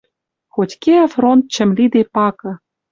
Хоть 0.53 0.73
кеӓ 0.83 1.05
фронт 1.13 1.43
чӹм 1.53 1.69
лиде 1.77 2.01
пакы 2.15 2.51